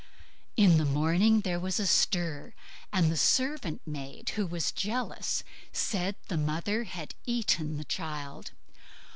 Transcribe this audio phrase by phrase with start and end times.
[0.57, 2.55] In the morning there was a stir;
[2.91, 8.49] and the servant maid, who was jealous, said the mother had eaten the child.